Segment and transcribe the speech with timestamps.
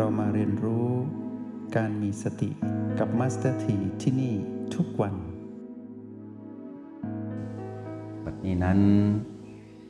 [0.00, 0.88] เรามาเรียนรู้
[1.76, 2.50] การมีสติ
[2.98, 4.34] กับมาสเตอร์ทีที่นี่
[4.74, 5.14] ทุกวัน
[8.24, 8.80] บัดนี้นั้น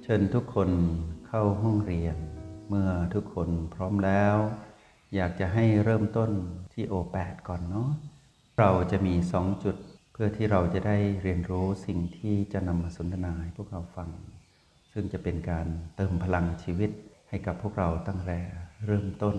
[0.03, 0.71] เชิญทุกคน
[1.27, 2.17] เข้าห้องเรียน
[2.69, 4.37] เมื่อทุกคนพร้อมแล้ว
[5.15, 6.31] อยากจะให้เริ่มต้น
[6.73, 7.91] ที่โอแปดก่อนเนาะ
[8.59, 9.77] เราจะมีสองจุด
[10.13, 14.09] เพื่อที่เราจะได้เรียนรู้สิ่งที่จะนำมาสนทนาให้พวกเราฟัง
[14.93, 16.91] ซึ่งจะเป็นการเติมพลังชีวิต
[17.29, 18.39] ให้กับพวกเราตั้งแต่
[18.87, 19.39] เริ่มต้น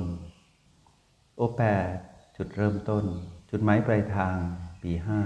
[1.39, 1.95] โอแปด
[2.37, 3.05] จุดเริ่มต้น
[3.51, 4.37] จุดหมายปลายทาง
[4.83, 5.21] ปีห้า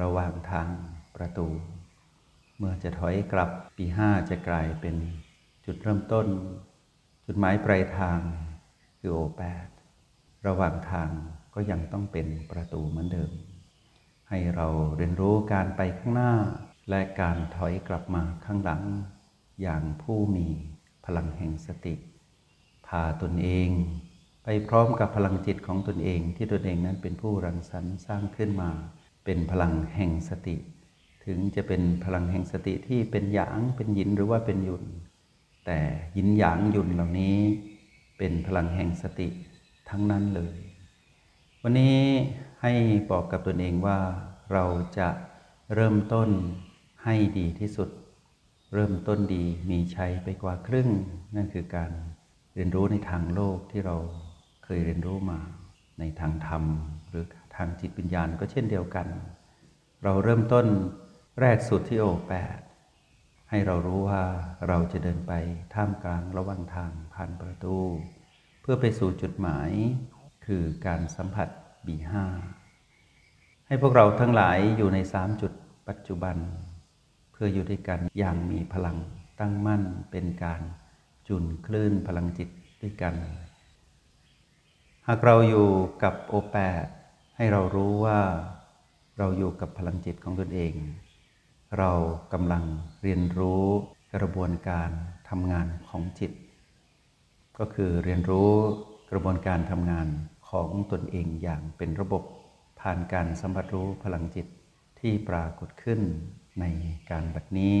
[0.00, 0.68] ระหว่างทาง
[1.16, 1.48] ประตู
[2.58, 4.96] เมื่อจะถอยกลับปีห้าจะกลายเป็น
[5.64, 6.26] จุดเริ่มต้น
[7.26, 8.18] จุดหมายปลายทาง
[9.00, 9.66] คือโอแปด
[10.46, 11.10] ระหว่างทาง
[11.54, 13.30] ก็ยังต้องเป็นประตูเหมือนเดิม
[14.28, 16.32] ให้เราเรียนรู้การไปข้างหน้า
[16.88, 18.82] และการถอยกลับมาข้างหลัง
[19.62, 20.46] อย่างผู้มี
[21.04, 21.94] พลังแห่งสติ
[22.86, 23.70] พาตนเอง
[24.68, 28.70] พร้อมกับพลังจิตของตนเอง ที่ตนเองนั้นเป็นผู้รังสรรค์สร้างขึ้นมา
[29.24, 30.56] เป็นพลังแห่งสติ
[31.24, 34.84] ถึงจะเป็นพลังแห่งสติที่เป็นหยางเป็นหยินหรือว่าเป็นหยุน
[35.66, 35.78] แต่
[36.14, 37.38] หยินหยางหยุนเหล่านี้
[38.18, 39.28] เป็นพลังแห่งสติ
[39.88, 40.56] ทั้งนั้นเลย
[41.62, 41.98] วันนี้
[42.62, 42.72] ให้
[43.10, 43.98] บอกกับตนเองว่า
[44.52, 44.64] เรา
[44.98, 45.08] จะ
[45.74, 46.30] เริ่มต้น
[47.04, 47.90] ให้ดีที่สุด
[48.74, 50.88] เริ่มต้นดีมีชัยไปกว่าครึ่ง
[51.36, 51.90] นั่นคือการ
[52.54, 53.96] เรียนรู้ในทางโลกที่เรา
[54.78, 55.38] ยเรียนรู้มา
[55.98, 56.64] ในทางธรรม
[57.08, 57.24] หรือ
[57.56, 59.06] ทางจิตวิญญาณก็เช่นเดียวกัน
[60.04, 60.66] เราเริ่มต้น
[61.40, 62.58] แรกสุดที่โอแปด
[63.50, 64.24] ให้เรารู้ว่า
[64.68, 65.32] เราจะเดินไป
[65.74, 67.76] ท่ามกลางระหว่างทางผ่านประตู
[68.60, 69.70] เพื่อไปสู่จุดหมาย
[70.46, 71.48] คือการสัมผัส
[71.86, 72.24] บีห้า
[73.66, 75.52] ให้พวกเราทั้งหลายอยู่ในสามจุด
[75.88, 76.36] ปัจจุบัน
[77.32, 78.96] เพื่ออยู่ด้วยกันอย่างมีพลัง
[79.40, 80.62] ตั้งมั่นเป็นการ
[81.28, 82.48] จุนคลื่นพลังจิต
[82.82, 85.68] ด้วยกันากเราอยู่
[86.02, 86.86] กับโอแปด
[87.36, 88.20] ให้เรารู้ว่า
[89.18, 90.74] เราอยู่กับพลังจิตของตนเอง
[91.78, 91.92] เรา
[92.32, 92.64] กำลัง
[93.02, 93.64] เรียนรู้
[94.14, 94.90] กระบวนการ
[95.28, 96.32] ทำงานของจิต
[97.58, 98.52] ก็คือเรียนรู้
[99.10, 100.06] กระบวนการทำงาน
[100.50, 102.22] ของตนเองอย่างเป็นระบบ
[102.80, 104.46] ผ่านการสัมผัสรู้พลังจิต
[105.00, 106.00] ที่ปรากฏขึ้น
[106.60, 106.64] ใน
[107.10, 107.76] การบัดนี้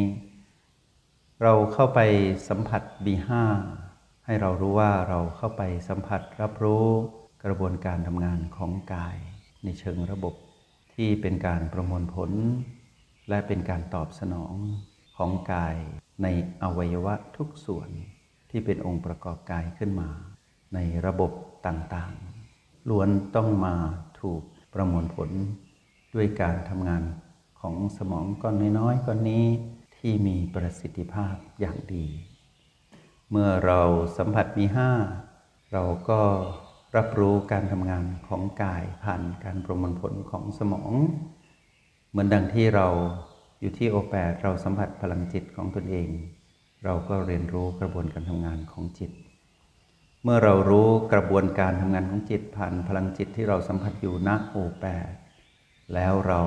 [1.42, 2.00] เราเข้าไป
[2.48, 3.30] สัมผัส B5
[4.26, 6.86] ให้เรารู้ว่าเราเข้าไปสัมผัสรับรู้
[7.44, 9.16] กระบวนการทำงานของกาย
[9.64, 10.34] ในเชิงระบบ
[10.94, 12.30] ที่เป็นการประมวลผล
[13.28, 14.54] และเป็นการตอบสนอง
[15.16, 15.76] ของกาย
[16.22, 16.26] ใน
[16.62, 17.88] อวัยวะทุกส่วน
[18.50, 20.10] ที่เป็นองค์ประกอบกายขึ้นมา
[20.74, 21.32] ในระบบ
[21.66, 23.76] ต่างๆ ล้วนต้องมา
[24.20, 24.42] ถูก
[24.74, 25.30] ประมวลผล
[26.14, 27.02] ด้วยการทำงาน
[27.60, 29.44] ของสมองก้อนน้อยๆก้อนนี้
[29.96, 32.06] ที่มีประสิทธิภาพอย่างดี
[33.30, 33.80] เมื่อเรา
[34.16, 34.90] สัมผัสมีห้า
[35.72, 36.22] เราก็
[36.96, 40.92] รับรู้การทำงานของกายผ่านการประมวลผลของสมอง
[42.10, 42.86] เหมือนดังที่เรา
[43.60, 46.08] อยู่ที่โอแปดเราสัมผัสพลังจิตของตนเอง
[46.84, 49.10] เราก็เรียนรู้กระบวนการทำงานของจิต
[50.22, 55.10] เมื่อเรารู้กระบวนการทำงานของจิตผ่านพลังจิตที่เราสัมผัสอยู่ณโอแปด
[55.94, 56.42] แล้วเรา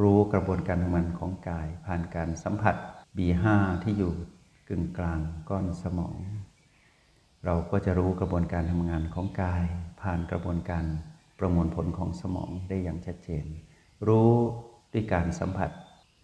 [0.00, 2.76] รู้กระบวนการทำงานของกาย ผ่านการสัมผัส
[3.16, 3.44] B5
[3.82, 4.12] ที่อยู่
[4.68, 6.16] กึ่งกลางก้อนสมอง
[7.44, 9.64] เราก็จะรู้กระบวนการทำงานของกาย
[10.00, 10.84] ผ่านกระบวนการ
[11.38, 13.44] ประมวลผลของสมองได้อย่างชัดเจน
[14.08, 14.32] รู้
[14.92, 15.70] ด้วยการสัมผัส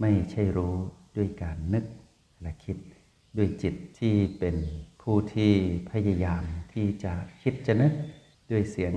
[0.00, 0.74] ไม่ใช่รู้
[1.16, 1.84] ด้วยการนึก
[2.42, 2.76] และคิด
[3.36, 4.56] ด้วยจิตที่เป็น
[5.02, 5.52] ผู้ที่
[5.90, 7.12] พยายามที่จะ
[7.42, 7.92] คิดจะนึก
[8.50, 8.94] ด้วยเสียง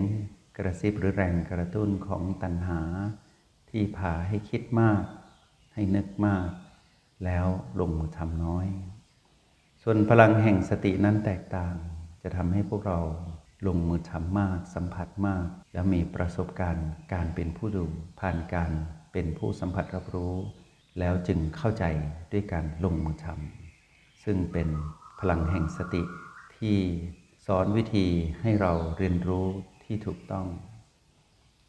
[0.57, 2.81] กระซิบหรือแรงกระตุ้นของตัณหา
[3.69, 5.03] ที่พาให้คิดมาก
[5.73, 6.47] ให้นึกมาก
[7.25, 7.47] แล้ว
[7.79, 8.67] ลงมือทำน้อย
[9.81, 11.75] ส่วนพลังแห่งสตินั้นแตกต่าง
[12.23, 12.99] จะทำให้พวกเรา
[13.67, 17.85] ลงมือทำมาก สัมผัสมาก และมีประสบการณ์การเป็นผู้ดู
[18.19, 18.71] ผ่านการ
[19.13, 20.33] เป็นผู้สัมผัสรับรู้
[20.99, 21.83] แล้วจึงเข้าใจ
[22.31, 24.67] ด้วยการลงมือทำซึ่งเป็น
[25.19, 26.03] พลังแห่งสติ
[26.57, 26.77] ที่
[27.45, 28.07] สอนวิธี
[28.41, 29.47] ให้เราเรียนรู้
[29.83, 30.47] ที่ถูกต้อง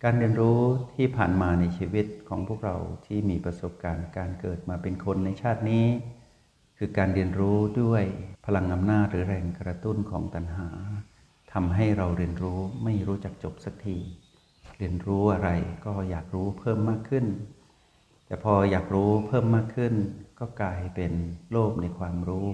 [0.02, 0.60] การเรียนรู้
[0.96, 2.76] ที่ผ่านมาในชีวิตของพวกเรา
[3.06, 5.86] ที่มีประสบการณ์การเกิดมาเป็นคนในชาตินี้
[6.78, 8.04] คือการเรียนรู้ด้วย
[8.46, 10.68] พลังอำนาจหรือแรงกระตุ้นของตัณหา
[11.52, 13.98] ทำให้เราเรียนรู้ไม่รู้จักจบสักที
[14.78, 15.50] เรียนรู้อะไร
[15.86, 17.26] ก็อยากรู้เพิ่มมากขึ้น
[18.26, 19.94] แต่พออยากรู้เพิ่มมากขึ้น
[20.38, 21.12] ก็กลายเป็น
[21.50, 22.46] โลภในความรู้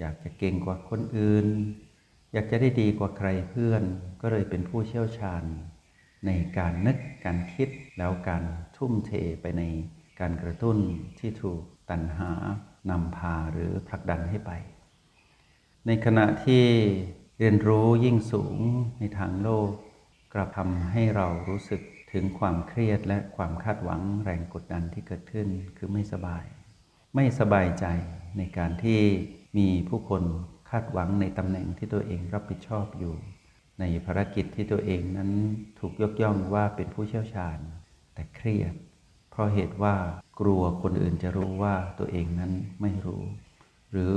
[0.00, 1.46] อยากจะเก่งกว่าคนอื่น
[2.32, 3.82] อยากจะได้ดีกว่าใครเพื่อน
[4.20, 5.44] ก็เลยเป็นผู้เชี่ยวชาญ
[6.26, 7.68] ในการนึกการคิด
[7.98, 8.44] แล้วการ
[8.76, 9.62] ทุ่มเทไปใน
[10.20, 10.78] การกระตุ้น
[11.18, 11.60] ที่ถูก
[11.90, 12.30] ตัณหา
[12.90, 14.52] นำพาหรือผลักดันให้ไป
[15.86, 16.64] ในขณะที่
[17.38, 18.56] เรียนรู้ยิ่งสูง
[18.98, 19.70] ในทางโลก
[20.34, 21.80] กระทำให้เรารู้สึก
[22.12, 26.44] ถึงความเครียดและความคาดหวังแรงกดดันที่เกิดขึ้นคือไม่สบาย
[27.14, 27.86] ไม่สบายใจ
[28.38, 29.00] ในการที่
[29.58, 30.22] มีผู้คน
[30.70, 33.14] คาดหวังในตำแหน่งที่ตัวเองรับผิดชอบอยู่
[33.80, 35.30] ในภารกิจที่ตัวเองนั้น
[35.78, 37.58] ถูกยกย่องว่าเป็นผู้เชี่ยวชาญ
[38.14, 38.74] แต่เครียด
[39.38, 39.94] ราะเหตุว่า
[40.40, 42.52] กลัวคนอื่นจะรู้ว่าตัวเองนั้น
[42.82, 43.22] ไม่รู้
[43.92, 44.16] หรือ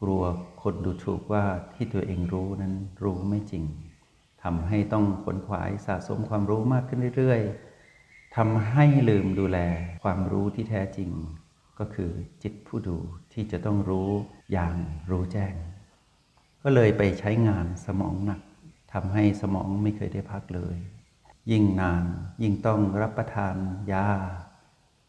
[0.00, 0.22] กลัว
[0.62, 2.74] คนดูถูกว่าที่ตัวเองรู้นั้น
[3.04, 3.64] รู้ไม่จริง
[4.42, 9.58] ทำให้ต้องขนขวายสะสมความรู้มากขึ้นเรื่อยๆทำให้ลืมดูแล
[10.04, 11.10] ความรู้ที่แท้จริง
[11.78, 12.10] ก็คือ
[12.42, 12.96] จิตผู้ดู
[13.32, 14.10] ที่จะต้องรู้
[14.52, 14.74] อย่าง
[15.10, 15.54] รู้แจ้ง
[16.62, 18.40] ก็เลยไปใช้งานสมองหนัก
[18.92, 20.76] ทำให้สมองไม่เคยได้พักเลย
[21.50, 22.04] ยิ่งนาน
[22.42, 23.56] ยิ่งต้องรับประทาน
[23.92, 24.08] ยา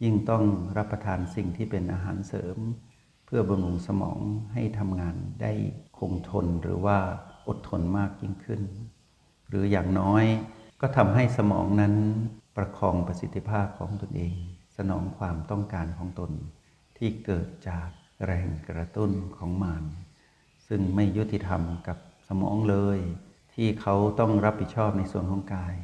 [0.04, 0.44] ยิ่งต้อง
[0.78, 2.58] รับประทานสิ่งที่เป็นอาหารเสริม
[3.26, 4.20] เพื่อบำรุงสมอง
[4.54, 5.54] ให้ทำงานได้
[5.98, 6.98] คงทนหรือว่า
[7.48, 8.62] อดทนมากยิ่งขึ้น
[9.50, 10.24] หรืออย่างน้อย
[10.82, 11.96] ก็ทำให้สมองนั้น
[12.56, 14.36] ประคองประสิทธิภาพของตนเอง
[14.78, 16.32] สนองความต้องการของตน
[16.98, 17.90] ที่เกิดจาก
[18.26, 19.84] แรงกระตุ้นของมาร
[20.68, 23.00] ซึ่งไม่ยุติธรรมกับสมองเลย
[23.54, 25.76] ที่เขาต้องรับผิดชอบในส่วนของกาย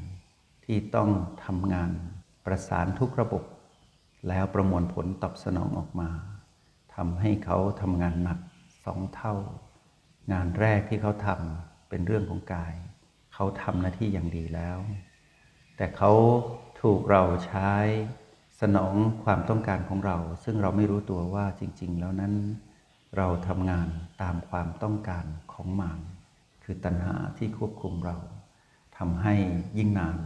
[0.65, 1.09] ที่ต้อง
[1.45, 1.91] ทำงาน
[2.45, 3.43] ประสานทุกระบบ
[4.27, 6.09] แล้วประมวลผลตอบสนองออกมา
[6.95, 8.39] ทำให้เขาทำงานหนัก
[8.85, 9.35] สองเท่า
[10.31, 12.73] งานแรกที่เขาทำเป็นเรื่องของกาย
[13.33, 14.77] เขาทำหน้าที่อย่างดีแล้ว
[15.77, 16.11] แต่เขา
[16.81, 17.71] ถูกเราใช้
[18.61, 22.33] สนองความต้องการของเรา ซึ่งเราไม่รู้ตัวว่าจริง ๆ แล้วนั้น
[23.17, 23.87] เราทำงาน
[24.21, 25.99] ตามความต้องการของมาร
[26.63, 28.17] คือตัณหาที่ควบคุมเรา
[28.97, 29.33] ทำให้
[29.77, 30.17] ยิ่งนาน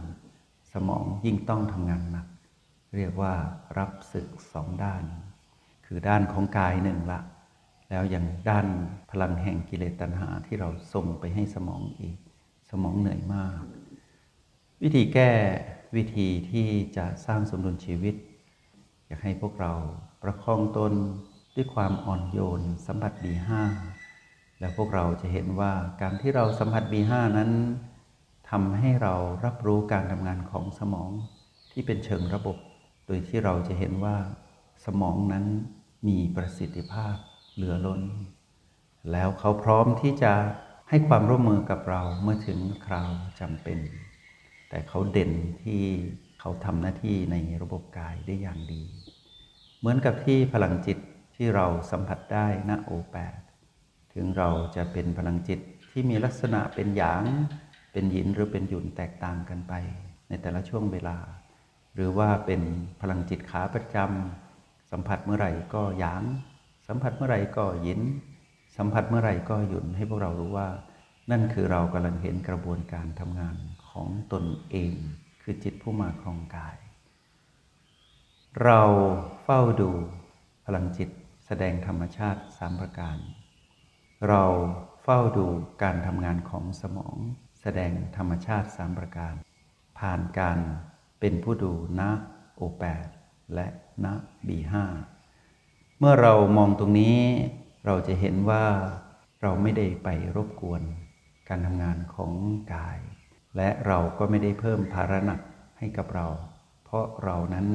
[0.72, 2.26] สมองยิ่งต้องทำงานหนัก
[2.96, 3.34] เรียกว่า
[3.78, 5.02] รับศึกสองด้าน
[5.86, 7.20] คือด้านของกายหนึ่งละ
[7.90, 8.66] แล้วยังด้าน
[9.10, 12.16] พลังแห่งกิเลสตัณหาที่เราส่งไปให้สมองอีก
[12.70, 13.62] สมองเหนื่อยมาก
[14.82, 15.30] วิธีแก้
[15.96, 18.14] วิธีที่จะสร้างสมดุลชีวิต
[19.06, 19.72] อยากให้พวกเรา
[20.22, 20.92] ประคองตน
[21.54, 23.62] ด้วยความอ่อนโยนสัมผัสบีห้า
[24.60, 27.50] แล้วพวกเราจะเห็นว่าการที่เราสัมผัสบีห้านั้น
[28.50, 29.14] ทำให้เรา
[29.44, 31.10] รับรู้การทำงานของสมอง
[31.72, 32.56] ที่เป็นเชิงระบบ
[33.06, 34.16] โดยที่เราจะเห็นว่า
[34.84, 35.44] สมองนั้น
[36.08, 37.16] มีประสิทธิภาพ
[37.54, 38.02] เหลือล้น
[39.12, 40.32] แล้วเขาพร้อมที่จะ
[40.88, 43.10] ให้ความร่วมมือกับเราเมื่อถึงคราว
[43.40, 43.78] จำเป็น
[44.68, 45.32] แต่เขาเด่น
[45.62, 45.82] ที่
[46.40, 48.82] เขาทำหน้าที่ในระบบกายได้อย่างดี
[49.78, 50.98] เหมือนกับที่พลังจิต
[51.36, 53.38] ที่เราสัมผัสได้ณโอแปด
[54.14, 55.60] ถึงเราจะเป็นพลังจิต
[55.90, 57.24] ที่มีลักษณะเป็นหยาง
[57.92, 59.72] เป็นหยินหรือเป็นหยุนแตกต่างกันไป
[60.28, 61.16] ในแต่ละช่วงเวลา
[61.96, 62.62] หรือว่าเป็น
[63.00, 66.22] พลังจิตขาประจำสัมผัสเมื่อไหร่ก็หยาง
[66.88, 68.00] สัมผัสเมื่อไหร่ก็ยิน
[68.76, 70.68] สัมผัสเมื่อไหร่ก็หยุนให้พวกเรารู้ว่า
[71.30, 73.56] นั่นคือเรากำลังเห็นกระบวนการทำงาน
[73.88, 74.92] ของตนเอง
[75.42, 76.76] คือจิตผู้มาครองกาย
[78.62, 78.82] เรา
[79.44, 79.90] เฝ้าดู
[80.66, 81.10] พลังจิต
[81.46, 83.16] แสดงธรรมชาติสามประการ
[84.28, 84.44] เรา
[85.02, 85.46] เฝ้าดู
[85.82, 87.16] การทำงานของสมอง
[87.60, 89.34] แสดงธรรมชาติสามประการ
[89.98, 90.58] ผ่านการ
[91.20, 92.02] เป็นผู้ดูณ
[92.56, 93.06] โอแปด
[93.54, 93.66] และ
[94.04, 94.06] ณ
[94.46, 94.84] บีห้า
[95.98, 97.18] เมื่อเรามองตรงนี้
[97.86, 98.66] เราจะเห็นว่า
[99.42, 100.82] เราไม่ได้ไปรบกวน
[101.48, 102.32] การทำงานของ
[102.74, 102.98] กาย
[103.56, 105.40] และเราก็ไม่ได้เพิ่มภาระหนัก
[105.78, 106.28] ให้กับเรา
[106.84, 107.66] เพราะเรานั้น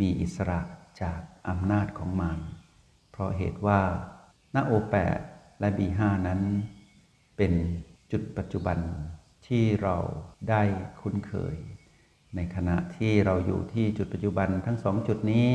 [0.00, 0.60] มีอิสระ
[1.02, 2.40] จากอำนาจของมาร
[3.10, 3.80] เพราะเหตุว่า
[4.54, 5.18] ณโอแปด
[5.60, 6.40] และบีห้านั้น
[7.36, 7.52] เป็น
[8.12, 8.78] จุดปัจจุบัน
[9.46, 9.96] ที่เรา
[10.50, 10.62] ได้
[11.00, 11.56] คุ้นเคย
[12.36, 15.48] ในขณะที่เราอยู่ที่จุดปัจจุบันทั้งสองจุดนี้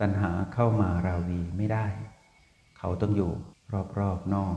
[0.00, 1.86] ตัณหาเข้ามาราวีไม่ได้
[2.78, 3.32] เขาต้องอยู่
[3.98, 4.56] รอบๆนอก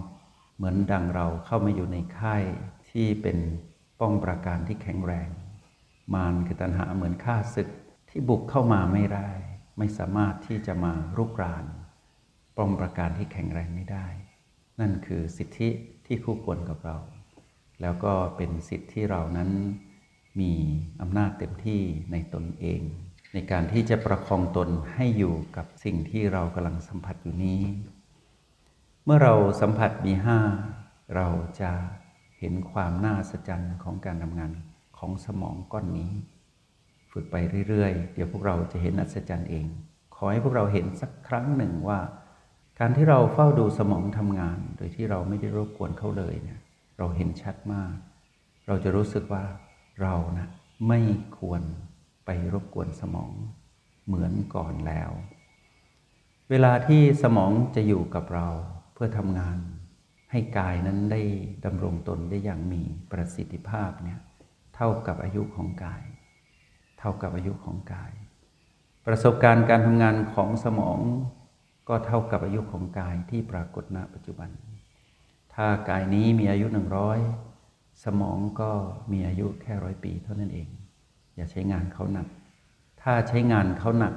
[0.56, 2.44] เหมือนดังเราเข้ามาอยู่ในค่าย
[2.92, 3.38] ที่เป็น
[4.00, 5.30] ป้องปราการที่แข็งแรง
[6.14, 7.70] มารคือตัณหาเหมือนข้าศึก
[8.10, 9.30] ที่บุกเข้ามาไม่ได้
[9.78, 11.66] ไม่สามารถที่จะมารุกราน
[12.58, 14.08] ป้องปราการที่แข็งแรงไม่ได้
[14.80, 15.70] นั่นคือสิทธิ
[16.06, 16.98] ที่คู่ควรกับเรา
[17.82, 19.50] แล้วก็เป็นสิทธิที่เรานั้น
[20.40, 20.52] มี
[21.02, 22.82] อำนาจเต็มที่ในตนเอง
[23.34, 27.62] ในการที่จะประคองตนให้อยู่กับสิ่งที่เรากำลังสัมผัสอยู่นี้
[29.06, 30.40] เมื่อเราสัมผัสมีห้า
[31.16, 31.28] เรา
[31.62, 31.72] จะ
[32.40, 34.52] เห็นความน่าสัจรรย์ของการทำงาน
[34.98, 36.12] ของสมองก้อนนี้
[37.12, 37.36] ฝึกไป
[37.70, 39.66] เรื่อยๆ เดี๋ยวพวกเราจะเห็นอัศจรรย์เอง
[40.16, 42.00] ขอให้พวกเราเห็นสักครั้งหนึ่งว่า
[42.80, 46.60] การที่เราเฝ้าดูสมองทำงาน โดยที่เราไม่ได้รบกวนเขาเลยเนี่ย
[46.98, 47.94] เราเห็นชัดมาก
[48.68, 49.44] เราจะรู้สึกว่า
[50.02, 50.48] เรานะ
[50.88, 51.00] ไม่
[51.38, 51.62] ควร
[52.26, 53.34] ไปรบกวนสมอง
[54.06, 55.12] เหมือนก่อนแล้ว
[56.50, 58.48] เวลาที่สมองจะอยู่กับเรา
[58.94, 59.58] เพื่อทำงาน
[60.32, 61.22] ใให้กายนั้นได้
[61.66, 62.82] ดำรงตนได้อย่างมี
[63.12, 64.20] ประสิทธิภาพเนี่ย
[64.76, 66.04] เท่ากับอายุของกาย
[67.00, 68.12] เท่ากับอายุของกาย
[69.06, 71.00] ประสบการณ์การทำงานของสมอง
[71.90, 74.50] ก็เท่ากับอายุของกายที่ปรากฏณปัจจุบัน
[75.54, 77.20] ถ้ากายนี้มีอายุหนึ่งร้อย
[78.04, 78.72] สมองก็
[79.12, 80.68] มีอายุแค่ร้อยปีเท่านั้นเอง
[81.36, 82.28] อย่าใช้งานเขาหนัก
[83.02, 84.14] ถ้าใช้งานเขาหนัก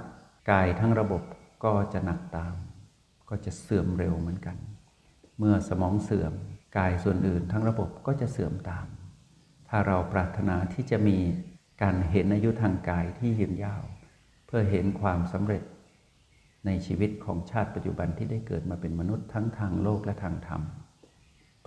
[0.51, 1.23] กายทั้งระบบ
[1.65, 2.55] ก็จะหนักตาม
[3.29, 4.57] ก็จะเสื่อมเร็วเหมือนกัน
[5.39, 6.33] เมื่อสมองเสื่อม
[6.77, 8.87] กายส่วนอื่นทั้งระบบก็จะเสื่อมตาม
[9.69, 11.19] ถ้าเราปรารถนาที่จะมี
[11.83, 13.83] การเห็นอายุทางกายที่ยืนยาว
[14.47, 15.63] เพื่อเห็นความสำเร็จ
[16.67, 20.63] ในชีวิตของชาติปัจจุบันที่ได้เกิดมาเป็นมนุษย์ทั้งทางโลกและทางธรรม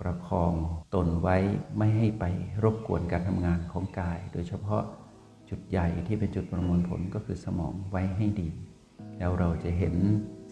[0.00, 0.52] ประคอง
[0.94, 1.36] ตนไว้
[1.78, 2.24] ไม่ให้ไป
[2.62, 4.82] รบกวนการทำงานของกาย โดยเฉพาะ
[5.48, 8.48] จุดใหญ่ที่เป็นจุดประมวลผลก็คือสมองไว้ให้ดี
[9.18, 9.94] แล้วเราจะเห็น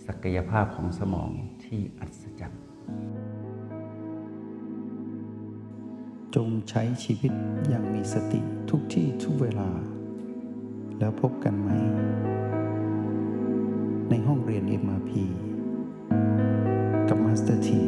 [0.06, 1.30] ศักยภาพของสมอง
[1.64, 2.62] ที่อัศจรรย์
[6.34, 7.32] จงใช้ชีวิต
[7.68, 8.40] อย่างมีสติ
[8.70, 9.68] ทุกที่ทุกเวลา
[10.98, 11.70] แล้วพบกันไหม
[14.10, 15.10] ในห้องเรียน MRP
[17.08, 17.82] กับมาสเตอร์ที